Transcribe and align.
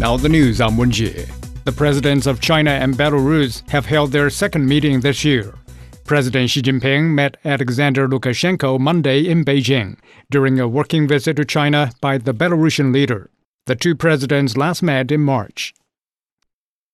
Now 0.00 0.16
the 0.16 0.30
news 0.30 0.62
on 0.62 0.76
Wenjie. 0.76 1.28
The 1.64 1.72
presidents 1.72 2.26
of 2.26 2.40
China 2.40 2.70
and 2.70 2.94
Belarus 2.94 3.68
have 3.68 3.84
held 3.84 4.12
their 4.12 4.30
second 4.30 4.66
meeting 4.66 5.00
this 5.00 5.26
year. 5.26 5.52
President 6.06 6.48
Xi 6.48 6.62
Jinping 6.62 7.10
met 7.10 7.36
Alexander 7.44 8.08
Lukashenko 8.08 8.80
Monday 8.80 9.28
in 9.28 9.44
Beijing 9.44 9.98
during 10.30 10.58
a 10.58 10.66
working 10.66 11.06
visit 11.06 11.36
to 11.36 11.44
China 11.44 11.92
by 12.00 12.16
the 12.16 12.32
Belarusian 12.32 12.94
leader. 12.94 13.28
The 13.66 13.76
two 13.76 13.94
presidents 13.94 14.56
last 14.56 14.82
met 14.82 15.12
in 15.12 15.20
March. 15.20 15.74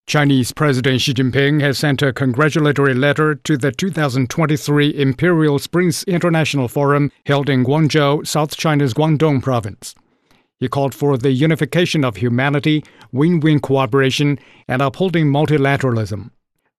Chinese 0.09 0.51
President 0.51 1.01
Xi 1.01 1.15
Jinping 1.15 1.61
has 1.61 1.79
sent 1.79 2.03
a 2.03 2.13
congratulatory 2.13 2.95
letter 2.95 3.37
to 3.37 3.57
the 3.57 3.71
2023 3.71 4.99
Imperial 4.99 5.61
Springs 5.61 6.03
International 6.09 6.67
Forum 6.67 7.13
held 7.25 7.49
in 7.49 7.65
Guangzhou, 7.65 8.27
South 8.27 8.57
China's 8.57 8.95
Guangdong 8.95 9.41
province. 9.41 9.95
He 10.59 10.69
called 10.69 10.95
for 10.95 11.19
the 11.19 11.33
unification 11.33 12.05
of 12.05 12.17
humanity, 12.17 12.83
win 13.13 13.41
win 13.41 13.61
cooperation, 13.61 14.39
and 14.67 14.81
upholding 14.81 15.27
multilateralism. 15.27 16.31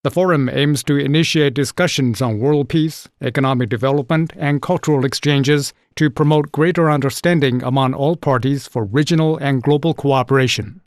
The 0.03 0.11
forum 0.11 0.49
aims 0.49 0.83
to 0.85 0.95
initiate 0.95 1.53
discussions 1.53 2.21
on 2.21 2.39
world 2.39 2.69
peace, 2.69 3.09
economic 3.21 3.69
development, 3.69 4.31
and 4.37 4.61
cultural 4.61 5.05
exchanges 5.05 5.73
to 5.95 6.09
promote 6.09 6.51
greater 6.51 6.89
understanding 6.89 7.61
among 7.61 7.93
all 7.93 8.15
parties 8.15 8.67
for 8.67 8.85
regional 8.85 9.37
and 9.37 9.61
global 9.61 9.93
cooperation. 9.93 10.81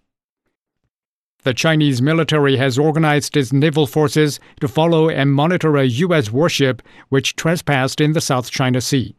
The 1.43 1.55
Chinese 1.55 2.03
military 2.03 2.57
has 2.57 2.79
organized 2.79 3.37
its 3.37 3.53
naval 3.53 3.87
forces 3.87 4.41
to 4.61 4.69
follow 4.69 5.09
and 5.09 5.33
monitor 5.33 5.77
a 5.77 5.85
U.S. 5.85 6.31
warship 6.31 6.83
which 7.09 7.35
trespassed 7.35 8.01
in 8.01 8.13
the 8.13 8.21
South 8.21 8.51
China 8.51 8.81
Sea. 8.81 9.15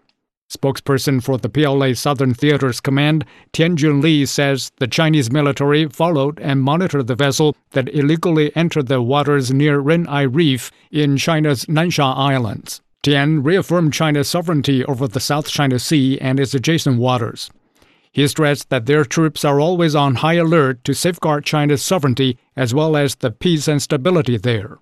Spokesperson 0.52 1.24
for 1.24 1.38
the 1.38 1.48
PLA 1.48 1.94
Southern 1.94 2.34
Theater's 2.34 2.82
command, 2.82 3.24
Tian 3.54 3.78
Junli, 3.78 4.28
says 4.28 4.72
the 4.80 4.88
Chinese 4.88 5.32
military 5.32 5.88
followed 5.88 6.40
and 6.40 6.62
monitored 6.62 7.08
the 7.08 7.16
vessel 7.16 7.56
that 7.72 7.88
illegally 7.96 8.54
entered 8.56 8.88
the 8.88 9.02
waters 9.02 9.54
near 9.54 9.82
Ren'ai 9.82 10.28
Reef 10.30 10.70
in 10.92 11.16
China's 11.16 11.66
Nansha 11.66 12.16
Islands. 12.18 12.82
Tian 13.02 13.42
reaffirmed 13.42 13.94
China's 13.94 14.30
sovereignty 14.30 14.84
over 14.86 15.08
the 15.08 15.22
South 15.22 15.48
China 15.48 15.80
Sea 15.80 16.20
and 16.20 16.38
its 16.38 16.54
adjacent 16.54 17.00
waters. 17.00 17.50
He 18.12 18.28
stressed 18.28 18.70
that 18.70 18.88
their 18.88 19.06
troops 19.06 19.46
are 19.46 19.60
always 19.62 19.96
on 19.96 20.16
high 20.16 20.34
alert 20.34 20.84
to 20.84 20.94
safeguard 20.94 21.46
China's 21.46 21.82
sovereignty 21.82 22.38
as 22.58 22.74
well 22.74 22.98
as 22.98 23.16
the 23.16 23.32
peace 23.32 23.70
and 23.70 23.82
stability 23.82 24.36
there. 24.36 24.80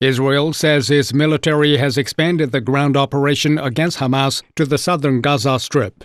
Israel 0.00 0.52
says 0.52 0.90
its 0.90 1.14
military 1.14 1.76
has 1.76 1.96
expanded 1.96 2.50
the 2.50 2.60
ground 2.60 2.96
operation 2.96 3.58
against 3.58 3.98
Hamas 3.98 4.42
to 4.56 4.66
the 4.66 4.76
southern 4.76 5.20
Gaza 5.20 5.58
Strip. 5.60 6.04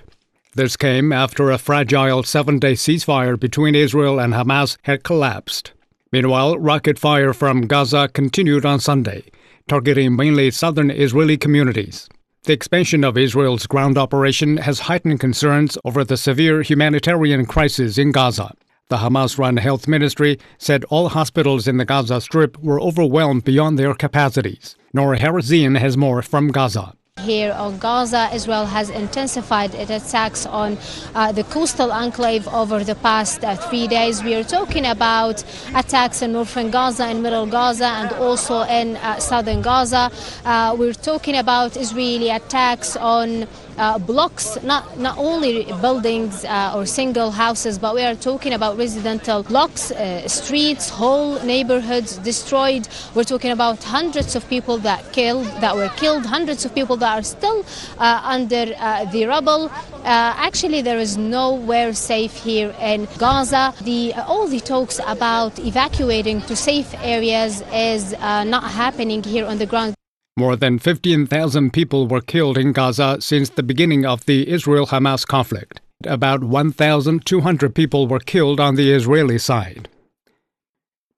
This 0.54 0.78
came 0.78 1.12
after 1.12 1.50
a 1.50 1.58
fragile 1.58 2.24
seven 2.24 2.60
day 2.60 2.74
ceasefire 2.74 3.40
between 3.40 3.76
Israel 3.76 4.20
and 4.20 4.34
Hamas 4.34 4.78
had 4.84 5.04
collapsed. 5.04 5.74
Meanwhile, 6.12 6.58
rocket 6.60 7.00
fire 7.00 7.34
from 7.34 7.68
Gaza 7.68 8.10
continued 8.14 8.66
on 8.66 8.80
Sunday, 8.80 9.24
targeting 9.68 10.16
mainly 10.16 10.52
southern 10.52 10.92
Israeli 10.92 11.38
communities. 11.38 12.08
The 12.44 12.54
expansion 12.54 13.04
of 13.04 13.18
Israel's 13.18 13.68
ground 13.68 13.98
operation 13.98 14.58
has 14.58 14.82
heightened 14.82 15.20
concerns 15.20 15.78
over 15.84 16.04
the 16.04 16.18
severe 16.18 16.62
humanitarian 16.62 17.46
crisis 17.46 17.98
in 17.98 18.12
Gaza. 18.12 18.56
The 18.90 18.98
Hamas 18.98 19.38
run 19.38 19.58
health 19.58 19.88
ministry 19.88 20.40
said 20.58 20.84
all 20.86 21.10
hospitals 21.10 21.68
in 21.68 21.78
the 21.78 21.86
Gaza 21.86 22.20
Strip 22.22 22.58
were 22.58 22.82
overwhelmed 22.82 23.44
beyond 23.44 23.78
their 23.78 23.94
capacities. 23.94 24.76
Nora 24.96 25.20
Harazeen 25.20 25.78
has 25.78 25.96
more 25.96 26.24
from 26.24 26.48
Gaza. 26.48 26.96
Here 27.20 27.54
on 27.54 27.78
Gaza, 27.78 28.30
Israel 28.34 28.66
has 28.66 28.90
intensified 28.90 29.76
its 29.76 29.92
attacks 29.92 30.48
on 30.48 30.78
uh, 31.14 31.32
the 31.32 31.44
coastal 31.44 31.92
enclave 31.92 32.48
over 32.48 32.84
the 32.84 32.96
past 32.96 33.44
uh, 33.44 33.56
three 33.56 33.88
days. 33.88 34.24
We 34.24 34.34
are 34.34 34.44
talking 34.44 34.88
about 34.88 35.44
attacks 35.76 36.24
in 36.24 36.32
northern 36.32 36.72
Gaza 36.72 37.04
and 37.04 37.22
middle 37.22 37.46
Gaza 37.46 37.86
and 37.86 38.12
also 38.14 38.62
in 38.62 38.96
uh, 38.96 39.20
southern 39.20 39.62
Gaza. 39.62 40.10
Uh, 40.46 40.76
we're 40.80 40.94
talking 40.94 41.36
about 41.36 41.78
Israeli 41.78 42.30
attacks 42.30 42.96
on 42.96 43.48
uh, 43.80 43.98
blocks, 43.98 44.62
not, 44.62 45.00
not 45.00 45.18
only 45.18 45.64
buildings 45.82 46.44
uh, 46.44 46.74
or 46.76 46.86
single 46.86 47.32
houses, 47.32 47.80
but 47.80 47.96
we 47.96 48.04
are 48.04 48.16
talking 48.16 48.54
about 48.54 48.78
residential 48.78 49.42
blocks, 49.44 49.92
uh, 49.92 50.28
streets, 50.28 50.90
whole 50.90 51.42
neighborhoods 51.44 52.18
destroyed. 52.18 52.88
We're 53.16 53.24
talking 53.24 53.52
about 53.52 53.82
hundreds 53.84 54.36
of 54.36 54.48
people 54.50 54.78
that 54.80 55.12
killed, 55.14 55.46
that 55.62 55.76
were 55.76 55.90
killed, 55.96 56.26
hundreds 56.26 56.66
of 56.66 56.76
people 56.76 56.98
that 56.98 57.18
are 57.18 57.24
still 57.24 57.66
uh, 57.98 58.22
under 58.24 58.74
uh, 58.78 59.06
the 59.06 59.26
rubble. 59.26 59.72
actually, 60.04 60.82
there 60.82 61.00
is 61.00 61.18
nowhere 61.18 61.94
safe 61.94 62.34
here 62.44 62.76
in 62.82 63.08
Gaza. 63.18 63.74
The, 63.82 64.14
all 64.28 64.48
the 64.48 64.60
talks 64.60 65.00
about 65.08 65.58
evacuating 65.60 66.42
to 66.44 66.56
safe 66.56 66.94
areas 67.02 67.64
is 67.74 68.12
not 68.54 68.64
happening 68.64 69.24
here 69.24 69.46
on 69.46 69.58
the 69.58 69.66
ground. 69.66 69.99
More 70.40 70.56
than 70.56 70.80
15,000 70.80 71.74
people 71.74 72.08
were 72.08 72.22
killed 72.22 72.58
in 72.58 72.72
Gaza 72.72 73.18
since 73.20 73.50
the 73.50 73.62
beginning 73.62 74.06
of 74.06 74.24
the 74.26 74.48
Israel 74.48 74.88
Hamas 74.88 75.28
conflict. 75.28 75.82
About 76.06 76.46
1,200 76.46 77.76
people 77.76 78.08
were 78.08 78.22
killed 78.22 78.58
on 78.58 78.76
the 78.76 78.90
Israeli 78.90 79.38
side. 79.38 79.90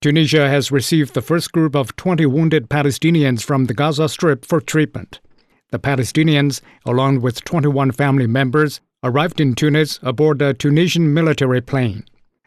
Tunisia 0.01 0.49
has 0.49 0.71
received 0.71 1.13
the 1.13 1.21
first 1.21 1.51
group 1.51 1.75
of 1.75 1.95
20 1.97 2.25
wounded 2.25 2.67
Palestinians 2.67 3.43
from 3.43 3.65
the 3.65 3.75
Gaza 3.75 4.09
Strip 4.09 4.43
for 4.43 4.59
treatment. 4.59 5.19
The 5.69 5.77
Palestinians, 5.77 6.59
along 6.83 7.21
with 7.21 7.45
21 7.45 7.91
family 7.91 8.25
members, 8.25 8.81
arrived 9.03 9.39
in 9.39 9.53
Tunis 9.53 9.99
aboard 10.01 10.41
a 10.41 10.55
Tunisian 10.55 11.13
military 11.13 11.61
plane. 11.61 12.05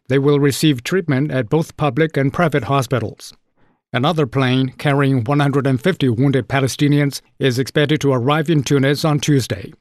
They 0.08 0.18
will 0.18 0.40
receive 0.40 0.82
treatment 0.82 1.30
at 1.30 1.48
both 1.48 1.76
public 1.76 2.16
and 2.16 2.32
private 2.32 2.64
hospitals. 2.64 3.32
Another 3.94 4.26
plane 4.26 4.70
carrying 4.70 5.22
150 5.22 6.08
wounded 6.08 6.48
Palestinians 6.48 7.20
is 7.38 7.60
expected 7.60 8.00
to 8.00 8.12
arrive 8.12 8.50
in 8.50 8.64
Tunis 8.64 9.04
on 9.04 9.20
Tuesday. 9.20 9.72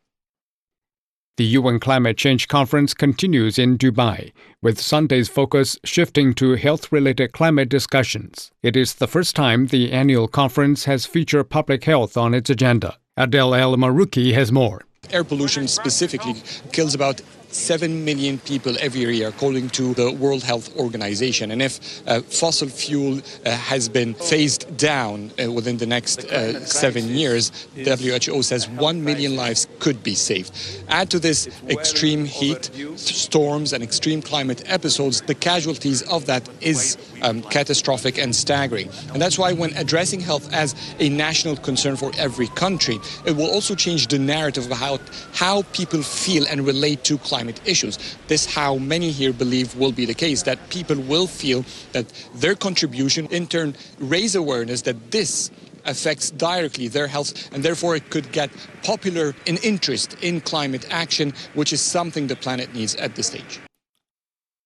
The 1.38 1.46
UN 1.46 1.80
Climate 1.80 2.16
Change 2.16 2.48
Conference 2.48 2.94
continues 2.94 3.58
in 3.58 3.76
Dubai, 3.76 4.32
with 4.62 4.80
Sunday's 4.80 5.30
focus 5.30 5.80
shifting 5.84 6.36
to 6.36 6.54
health 6.54 6.92
related 6.92 7.32
climate 7.32 7.70
discussions. 7.70 8.52
It 8.62 8.78
is 8.78 8.94
the 8.94 9.08
first 9.08 9.36
time 9.36 9.66
the 9.66 9.92
annual 9.92 10.28
conference 10.28 10.86
has 10.86 11.08
featured 11.08 11.50
public 11.50 11.84
health 11.86 12.16
on 12.16 12.36
its 12.36 12.52
agenda. 12.52 13.00
Adel 13.18 13.56
El 13.56 13.76
Marouki 13.78 14.36
has 14.36 14.52
more. 14.52 14.84
Air 15.10 15.24
pollution 15.24 15.68
specifically 15.68 16.36
kills 16.72 16.94
about 16.94 17.20
7 17.54 18.04
million 18.04 18.40
people 18.40 18.76
every 18.80 19.16
year, 19.16 19.30
according 19.30 19.70
to 19.70 19.94
the 19.94 20.12
World 20.12 20.44
Health 20.44 20.76
Organization. 20.78 21.52
And 21.52 21.62
if 21.62 22.02
uh, 22.08 22.22
fossil 22.22 22.68
fuel 22.68 23.22
uh, 23.46 23.52
has 23.52 23.90
been 23.90 24.14
phased 24.14 24.76
down 24.78 25.32
uh, 25.42 25.52
within 25.52 25.78
the 25.78 25.86
next 25.86 26.26
uh, 26.26 26.60
seven 26.66 27.10
years, 27.10 27.52
WHO 27.76 28.42
says 28.42 28.68
1 28.70 29.04
million 29.04 29.36
lives 29.36 29.63
could 29.84 30.02
be 30.02 30.16
saved. 30.16 30.52
Add 30.88 31.10
to 31.10 31.20
this 31.20 31.50
extreme 31.68 32.24
heat, 32.24 32.72
storms, 32.96 33.74
and 33.74 33.84
extreme 33.84 34.22
climate 34.22 34.64
episodes, 34.66 35.22
the 35.22 35.36
casualties 35.36 36.02
of 36.04 36.26
that 36.28 36.48
is 36.62 36.98
um, 37.22 37.42
catastrophic 37.42 38.18
and 38.18 38.34
staggering. 38.34 38.90
And 39.12 39.22
that's 39.22 39.38
why, 39.38 39.52
when 39.52 39.76
addressing 39.76 40.22
health 40.22 40.52
as 40.54 40.74
a 41.00 41.10
national 41.10 41.58
concern 41.58 41.98
for 41.98 42.14
every 42.18 42.48
country, 42.48 42.98
it 43.26 43.36
will 43.36 43.52
also 43.52 43.76
change 43.76 44.08
the 44.08 44.20
narrative 44.20 44.68
about 44.68 45.02
how 45.34 45.64
people 45.74 46.02
feel 46.02 46.46
and 46.50 46.66
relate 46.66 47.04
to 47.04 47.18
climate 47.18 47.60
issues. 47.66 48.00
This 48.28 48.46
how 48.46 48.78
many 48.78 49.12
here 49.12 49.34
believe 49.34 49.76
will 49.76 49.92
be 49.92 50.06
the 50.06 50.14
case, 50.14 50.44
that 50.44 50.70
people 50.70 50.98
will 51.12 51.28
feel 51.28 51.66
that 51.92 52.06
their 52.36 52.56
contribution 52.56 53.28
in 53.32 53.48
turn 53.48 53.76
raise 54.00 54.36
awareness 54.36 54.84
that 54.84 55.12
this 55.12 55.52
affects 55.86 56.32
directly 56.32 56.88
their 56.88 57.08
health 57.08 57.50
and 57.54 57.64
therefore 57.64 57.96
it 57.96 58.10
could 58.10 58.32
get 58.32 58.50
popular 58.84 59.34
in 59.46 59.58
interest 59.58 60.16
in 60.22 60.42
climate 60.42 60.86
action, 60.92 61.34
which 61.54 61.74
is 61.74 61.82
something 61.82 62.28
the 62.28 62.36
planet 62.36 62.74
needs 62.74 62.96
at 62.96 63.16
this 63.16 63.28
stage. 63.28 63.60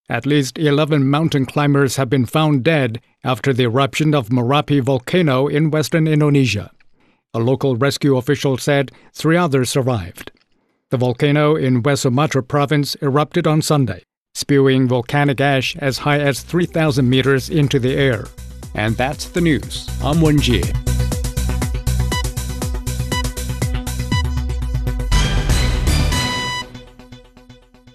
At 0.10 0.26
least 0.26 0.58
11 0.58 1.10
mountain 1.10 1.46
climbers 1.46 1.98
have 1.98 2.10
been 2.10 2.26
found 2.26 2.64
dead 2.64 3.02
after 3.26 3.52
the 3.52 3.64
eruption 3.64 4.16
of 4.16 4.30
Merapi 4.30 4.82
volcano 4.82 5.48
in 5.48 5.70
western 5.70 6.08
Indonesia. 6.08 6.72
A 7.34 7.40
local 7.40 7.76
rescue 7.76 8.16
official 8.16 8.58
said 8.58 8.92
three 9.14 9.36
others 9.36 9.70
survived. 9.70 10.32
The 10.92 10.98
volcano 10.98 11.58
in 11.58 11.84
West 11.84 12.04
Sumatra 12.04 12.42
province 12.42 12.96
erupted 13.02 13.46
on 13.46 13.62
Sunday, 13.62 14.04
spewing 14.34 14.88
volcanic 14.88 15.42
ash 15.42 15.76
as 15.76 15.98
high 16.00 16.20
as 16.20 16.42
3,000 16.42 17.10
meters 17.10 17.50
into 17.50 17.78
the 17.78 17.96
air. 17.96 18.28
And 18.74 18.96
that's 18.96 19.26
the 19.26 19.42
news. 19.42 19.90
I'm 20.02 20.18
Wenjie. 20.18 20.97